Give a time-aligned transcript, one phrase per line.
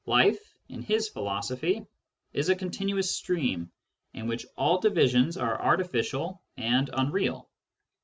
[0.07, 1.85] Life, in his philosophy,
[2.33, 3.71] is a continuous stream,
[4.15, 7.51] in which all divisions are artificial and unreal.